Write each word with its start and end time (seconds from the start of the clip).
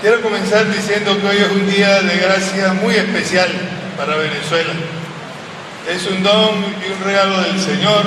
Quiero 0.00 0.22
comenzar 0.22 0.72
diciendo 0.72 1.20
que 1.20 1.26
hoy 1.26 1.38
es 1.38 1.50
un 1.50 1.68
día 1.68 2.00
de 2.02 2.18
gracia 2.18 2.72
muy 2.72 2.94
especial 2.94 3.48
para 3.96 4.14
Venezuela. 4.14 4.72
Es 5.90 6.06
un 6.06 6.22
don 6.22 6.54
y 6.86 6.92
un 6.92 7.04
regalo 7.04 7.40
del 7.40 7.58
Señor 7.58 8.04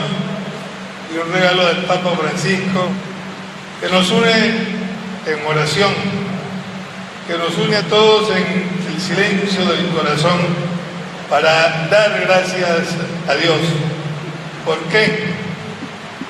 y 1.13 1.17
un 1.17 1.33
regalo 1.33 1.65
del 1.65 1.83
Papa 1.83 2.11
Francisco 2.15 2.87
que 3.81 3.89
nos 3.89 4.09
une 4.09 4.31
en 4.31 5.45
oración, 5.45 5.91
que 7.27 7.37
nos 7.37 7.57
une 7.57 7.75
a 7.75 7.83
todos 7.83 8.29
en 8.37 8.69
el 8.87 9.01
silencio 9.01 9.65
del 9.65 9.89
corazón 9.89 10.39
para 11.29 11.89
dar 11.91 12.21
gracias 12.21 12.87
a 13.27 13.35
Dios. 13.35 13.59
¿Por 14.63 14.77
qué? 14.83 15.25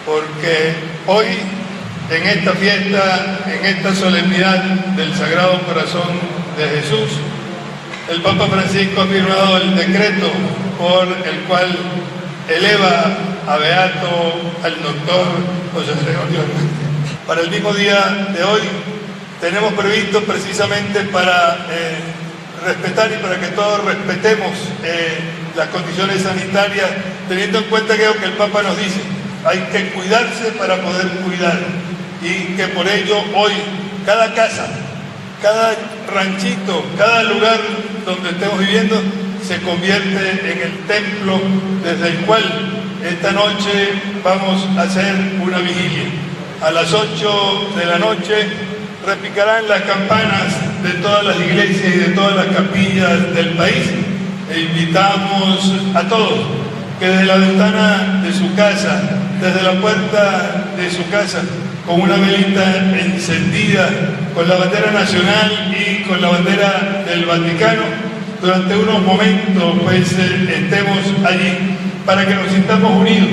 Porque 0.07 0.73
hoy 1.05 1.27
en 2.11 2.27
esta 2.27 2.51
fiesta, 2.51 3.39
en 3.47 3.65
esta 3.65 3.95
solemnidad 3.95 4.61
del 4.97 5.15
Sagrado 5.15 5.61
Corazón 5.61 6.19
de 6.57 6.81
Jesús, 6.81 7.09
el 8.09 8.21
Papa 8.21 8.47
Francisco 8.47 9.01
ha 9.01 9.05
firmado 9.05 9.57
el 9.57 9.75
decreto 9.77 10.29
por 10.77 11.07
el 11.07 11.39
cual 11.47 11.69
eleva 12.49 13.05
a 13.47 13.57
Beato 13.57 14.53
al 14.61 14.81
doctor 14.83 15.25
José 15.73 15.91
Gregorio 16.03 16.41
Para 17.25 17.41
el 17.41 17.49
mismo 17.49 17.73
día 17.73 18.27
de 18.35 18.43
hoy 18.43 18.61
tenemos 19.39 19.73
previsto 19.73 20.21
precisamente 20.23 20.99
para 21.13 21.65
eh, 21.71 21.95
respetar 22.65 23.09
y 23.13 23.23
para 23.23 23.39
que 23.39 23.47
todos 23.47 23.85
respetemos 23.85 24.51
eh, 24.83 25.17
las 25.55 25.69
condiciones 25.69 26.23
sanitarias, 26.23 26.89
teniendo 27.29 27.59
en 27.59 27.63
cuenta 27.65 27.95
que 27.95 28.05
lo 28.05 28.17
que 28.17 28.25
el 28.25 28.33
Papa 28.33 28.63
nos 28.63 28.77
dice, 28.77 28.99
hay 29.45 29.59
que 29.71 29.91
cuidarse 29.91 30.51
para 30.57 30.75
poder 30.81 31.07
cuidar 31.23 31.57
y 32.21 32.55
que 32.55 32.67
por 32.67 32.87
ello 32.87 33.17
hoy 33.35 33.53
cada 34.05 34.33
casa, 34.33 34.67
cada 35.41 35.75
ranchito, 36.13 36.83
cada 36.97 37.23
lugar 37.23 37.59
donde 38.05 38.29
estemos 38.29 38.59
viviendo 38.59 39.01
se 39.45 39.59
convierte 39.61 40.51
en 40.51 40.61
el 40.61 40.77
templo 40.87 41.39
desde 41.83 42.09
el 42.09 42.25
cual 42.25 42.43
esta 43.03 43.31
noche 43.31 43.93
vamos 44.23 44.67
a 44.77 44.83
hacer 44.83 45.15
una 45.41 45.57
vigilia. 45.59 46.05
A 46.61 46.71
las 46.71 46.93
8 46.93 47.71
de 47.75 47.85
la 47.85 47.97
noche 47.97 48.47
repicarán 49.05 49.67
las 49.67 49.81
campanas 49.81 50.83
de 50.83 50.91
todas 51.01 51.23
las 51.25 51.39
iglesias 51.39 51.95
y 51.95 51.99
de 51.99 52.09
todas 52.09 52.35
las 52.35 52.55
capillas 52.55 53.33
del 53.33 53.49
país 53.55 53.89
e 54.51 54.59
invitamos 54.59 55.73
a 55.95 56.03
todos 56.03 56.39
que 56.99 57.07
desde 57.07 57.25
la 57.25 57.37
ventana 57.37 58.21
de 58.23 58.31
su 58.31 58.53
casa, 58.53 59.01
desde 59.41 59.63
la 59.63 59.81
puerta 59.81 60.65
de 60.77 60.91
su 60.91 61.09
casa, 61.09 61.41
con 61.85 62.01
una 62.01 62.15
velita 62.15 62.93
encendida, 62.99 63.89
con 64.35 64.47
la 64.47 64.55
bandera 64.55 64.91
nacional 64.91 65.75
y 65.75 66.03
con 66.03 66.21
la 66.21 66.29
bandera 66.29 67.03
del 67.07 67.25
Vaticano, 67.25 67.83
durante 68.41 68.75
unos 68.75 69.01
momentos 69.03 69.75
pues 69.83 70.13
eh, 70.13 70.63
estemos 70.63 70.99
allí 71.25 71.77
para 72.05 72.25
que 72.25 72.35
nos 72.35 72.51
sintamos 72.51 73.01
unidos. 73.01 73.29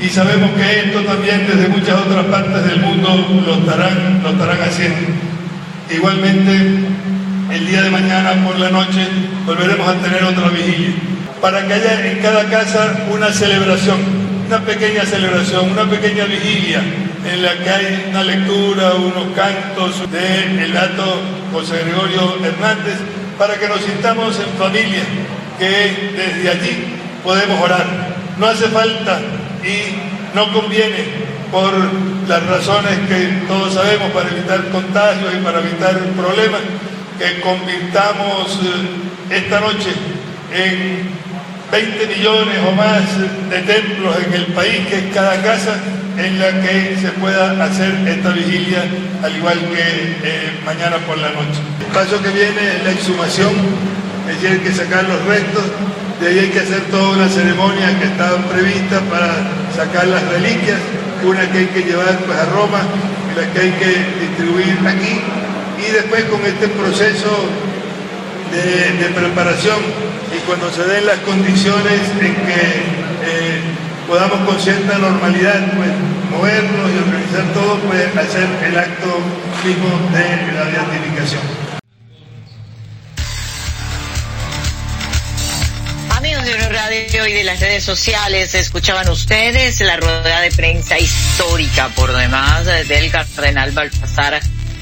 Y 0.00 0.08
sabemos 0.08 0.50
que 0.52 0.80
esto 0.80 1.00
también 1.02 1.46
desde 1.46 1.68
muchas 1.68 2.00
otras 2.00 2.24
partes 2.26 2.64
del 2.66 2.80
mundo 2.80 3.42
lo 3.46 3.54
estarán, 3.54 4.20
lo 4.22 4.30
estarán 4.30 4.60
haciendo. 4.60 5.08
Igualmente, 5.90 6.52
el 7.50 7.66
día 7.66 7.82
de 7.82 7.90
mañana 7.90 8.34
por 8.44 8.58
la 8.58 8.70
noche 8.70 9.06
volveremos 9.46 9.88
a 9.88 9.94
tener 9.94 10.24
otra 10.24 10.48
vigilia, 10.48 10.94
para 11.40 11.66
que 11.66 11.74
haya 11.74 12.10
en 12.10 12.18
cada 12.18 12.44
casa 12.44 13.06
una 13.10 13.30
celebración, 13.30 13.98
una 14.46 14.60
pequeña 14.60 15.04
celebración, 15.04 15.70
una 15.70 15.84
pequeña 15.84 16.24
vigilia 16.24 16.82
en 17.24 17.42
la 17.42 17.56
que 17.58 17.70
hay 17.70 18.06
una 18.10 18.22
lectura, 18.22 18.94
unos 18.94 19.34
cantos 19.34 20.10
del 20.10 20.72
dato 20.72 21.20
José 21.52 21.82
Gregorio 21.84 22.36
Hernández, 22.44 22.98
para 23.38 23.54
que 23.58 23.68
nos 23.68 23.80
sintamos 23.80 24.38
en 24.38 24.58
familia, 24.58 25.02
que 25.58 26.12
desde 26.16 26.50
allí 26.50 26.84
podemos 27.22 27.60
orar. 27.60 27.86
No 28.38 28.46
hace 28.46 28.68
falta 28.68 29.20
y 29.62 30.36
no 30.36 30.52
conviene 30.52 31.04
por 31.50 31.72
las 32.28 32.46
razones 32.46 32.98
que 33.08 33.46
todos 33.46 33.74
sabemos 33.74 34.10
para 34.12 34.28
evitar 34.28 34.68
contagios 34.70 35.34
y 35.34 35.42
para 35.42 35.60
evitar 35.60 35.98
problemas, 36.16 36.60
que 37.18 37.40
convirtamos 37.40 38.60
eh, 38.64 39.36
esta 39.36 39.60
noche 39.60 39.92
en 40.52 41.08
20 41.70 42.06
millones 42.06 42.58
o 42.68 42.72
más 42.72 43.02
de 43.50 43.58
templos 43.60 44.16
en 44.26 44.34
el 44.34 44.46
país, 44.46 44.86
que 44.88 44.98
es 44.98 45.14
cada 45.14 45.40
casa 45.42 45.76
en 46.16 46.38
la 46.38 46.60
que 46.62 46.96
se 47.00 47.08
pueda 47.20 47.64
hacer 47.64 47.92
esta 48.06 48.30
vigilia, 48.30 48.84
al 49.22 49.36
igual 49.36 49.58
que 49.58 50.16
eh, 50.22 50.60
mañana 50.64 50.98
por 51.06 51.18
la 51.18 51.30
noche. 51.30 51.60
El 51.80 51.92
paso 51.92 52.22
que 52.22 52.30
viene 52.30 52.76
es 52.76 52.84
la 52.84 52.90
exhumación, 52.92 53.52
es 54.28 54.40
decir, 54.40 54.58
hay 54.58 54.64
que 54.64 54.72
sacar 54.72 55.04
los 55.04 55.24
restos, 55.26 55.64
de 56.20 56.28
ahí 56.28 56.38
hay 56.38 56.48
que 56.50 56.60
hacer 56.60 56.80
toda 56.90 57.16
una 57.16 57.28
ceremonia 57.28 57.98
que 57.98 58.06
estaba 58.06 58.36
prevista 58.48 59.00
para 59.10 59.34
sacar 59.74 60.06
las 60.06 60.22
reliquias, 60.28 60.78
una 61.24 61.50
que 61.50 61.58
hay 61.58 61.66
que 61.66 61.82
llevar 61.82 62.18
pues, 62.24 62.38
a 62.38 62.44
Roma 62.46 62.82
y 63.32 63.40
la 63.40 63.52
que 63.52 63.60
hay 63.60 63.70
que 63.72 64.26
distribuir 64.26 64.78
aquí, 64.86 65.20
y 65.86 65.92
después 65.92 66.24
con 66.24 66.44
este 66.46 66.68
proceso 66.68 67.48
de, 68.52 69.08
preparación 69.14 69.78
y 70.34 70.38
cuando 70.46 70.70
se 70.70 70.84
den 70.84 71.06
las 71.06 71.18
condiciones 71.18 72.00
en 72.20 72.34
que 72.34 72.62
eh, 73.24 73.60
podamos 74.06 74.46
con 74.46 74.60
cierta 74.60 74.98
normalidad 74.98 75.72
pues, 75.76 75.90
movernos 76.30 76.90
y 76.90 76.98
organizar 76.98 77.52
todo, 77.52 77.78
pues 77.80 78.16
hacer 78.16 78.48
el 78.66 78.78
acto 78.78 79.18
mismo 79.64 79.88
de 80.12 80.52
la 80.52 80.64
beatificación. 80.64 81.42
Amigos 86.10 86.44
de 86.44 86.68
Radio 86.68 87.26
y 87.26 87.32
de 87.32 87.44
las 87.44 87.60
redes 87.60 87.84
sociales, 87.84 88.54
escuchaban 88.54 89.08
ustedes 89.08 89.80
la 89.80 89.96
rueda 89.96 90.40
de 90.40 90.50
prensa 90.52 90.98
histórica 90.98 91.88
por 91.88 92.16
demás 92.16 92.66
del 92.88 93.10
cardenal 93.10 93.72
Baltasar 93.72 94.40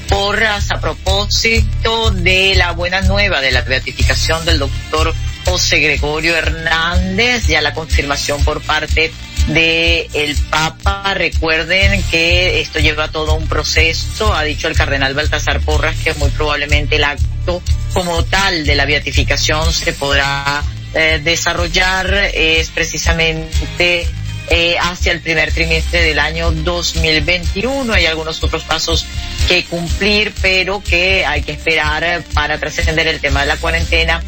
Porras 0.09 0.69
a 0.71 0.79
propósito 0.79 2.11
de 2.11 2.55
la 2.55 2.71
buena 2.71 3.01
nueva 3.01 3.41
de 3.41 3.51
la 3.51 3.61
beatificación 3.61 4.45
del 4.45 4.59
doctor 4.59 5.13
José 5.45 5.79
Gregorio 5.79 6.35
Hernández, 6.35 7.47
ya 7.47 7.61
la 7.61 7.73
confirmación 7.73 8.43
por 8.43 8.61
parte 8.61 9.11
de 9.47 10.09
el 10.13 10.35
Papa. 10.49 11.13
Recuerden 11.13 12.01
que 12.03 12.61
esto 12.61 12.79
lleva 12.79 13.09
todo 13.09 13.35
un 13.35 13.47
proceso. 13.47 14.33
Ha 14.33 14.43
dicho 14.43 14.67
el 14.67 14.75
cardenal 14.75 15.13
Baltasar 15.13 15.59
Porras 15.61 15.95
que 16.03 16.13
muy 16.15 16.29
probablemente 16.31 16.95
el 16.95 17.03
acto 17.03 17.61
como 17.93 18.23
tal 18.25 18.65
de 18.65 18.75
la 18.75 18.85
beatificación 18.85 19.71
se 19.71 19.93
podrá 19.93 20.63
eh, 20.93 21.19
desarrollar 21.23 22.13
es 22.33 22.69
precisamente 22.69 24.07
eh, 24.49 24.75
hacia 24.79 25.11
el 25.11 25.21
primer 25.21 25.51
trimestre 25.51 26.01
del 26.01 26.19
año 26.19 26.51
2021. 26.51 27.91
Hay 27.93 28.05
algunos 28.05 28.43
otros 28.43 28.63
pasos 28.63 29.05
que 29.47 29.65
cumplir, 29.65 30.33
pero 30.41 30.83
que 30.83 31.25
hay 31.25 31.41
que 31.41 31.53
esperar 31.53 32.23
para 32.33 32.59
trascender 32.59 33.07
el 33.07 33.19
tema 33.19 33.41
de 33.41 33.47
la 33.47 33.57
cuarentena 33.57 34.21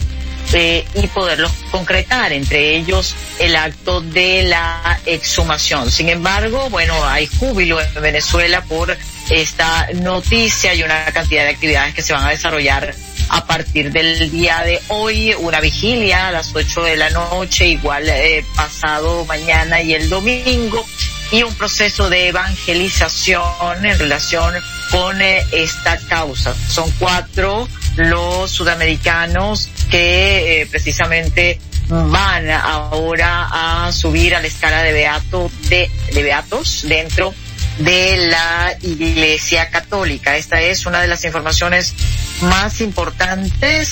eh, 0.53 0.85
y 0.93 1.07
poderlos 1.07 1.51
concretar, 1.71 2.31
entre 2.31 2.75
ellos 2.75 3.15
el 3.39 3.55
acto 3.55 4.01
de 4.01 4.43
la 4.43 4.99
exhumación. 5.05 5.91
Sin 5.91 6.09
embargo, 6.09 6.69
bueno, 6.69 7.03
hay 7.05 7.27
júbilo 7.27 7.81
en 7.81 7.93
Venezuela 8.01 8.61
por 8.63 8.95
esta 9.29 9.87
noticia 9.95 10.73
y 10.73 10.83
una 10.83 11.05
cantidad 11.05 11.43
de 11.43 11.49
actividades 11.49 11.93
que 11.95 12.01
se 12.01 12.13
van 12.13 12.25
a 12.25 12.29
desarrollar 12.29 12.93
a 13.29 13.45
partir 13.45 13.91
del 13.91 14.29
día 14.31 14.61
de 14.63 14.79
hoy, 14.89 15.33
una 15.39 15.59
vigilia 15.59 16.27
a 16.27 16.31
las 16.31 16.53
8 16.53 16.83
de 16.83 16.95
la 16.95 17.09
noche, 17.09 17.67
igual 17.67 18.07
eh, 18.07 18.45
pasado 18.55 19.25
mañana 19.25 19.81
y 19.81 19.93
el 19.93 20.09
domingo, 20.09 20.85
y 21.31 21.43
un 21.43 21.53
proceso 21.55 22.09
de 22.09 22.27
evangelización 22.27 23.85
en 23.85 23.97
relación 23.97 24.53
con 24.91 25.21
eh, 25.21 25.43
esta 25.51 25.97
causa. 26.07 26.53
Son 26.69 26.89
cuatro 26.99 27.67
los 27.95 28.51
sudamericanos 28.51 29.69
que 29.89 30.61
eh, 30.61 30.65
precisamente 30.67 31.59
van 31.87 32.49
ahora 32.49 33.85
a 33.85 33.91
subir 33.91 34.35
a 34.35 34.41
la 34.41 34.47
escala 34.47 34.81
de 34.81 34.91
beato 34.91 35.51
de, 35.69 35.89
de 36.13 36.23
beatos 36.23 36.85
dentro 36.87 37.33
de 37.77 38.17
la 38.29 38.75
Iglesia 38.81 39.69
Católica. 39.69 40.37
Esta 40.37 40.61
es 40.61 40.85
una 40.85 41.01
de 41.01 41.07
las 41.07 41.25
informaciones 41.25 41.93
más 42.41 42.81
importantes 42.81 43.89